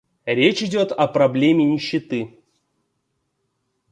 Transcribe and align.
Речь 0.25 0.63
идет 0.63 0.91
о 0.91 1.05
проблеме 1.07 1.63
нищеты. 1.63 2.39